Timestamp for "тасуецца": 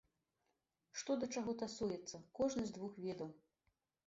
1.65-2.23